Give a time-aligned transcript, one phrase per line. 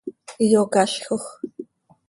[0.43, 1.23] iyocazjoj.